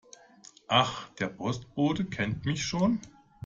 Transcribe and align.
Ach, 0.67 1.09
der 1.19 1.27
Postbote 1.27 2.05
kennt 2.05 2.43
mich 2.43 2.65
schon. 2.65 2.99